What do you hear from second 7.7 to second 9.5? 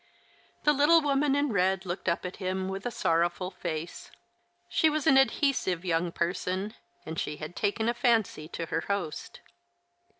a fancy to her host.